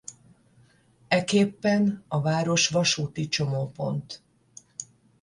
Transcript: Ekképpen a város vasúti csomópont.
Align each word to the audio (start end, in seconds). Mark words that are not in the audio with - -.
Ekképpen 1.07 2.03
a 2.07 2.21
város 2.21 2.67
vasúti 2.67 3.27
csomópont. 3.27 4.23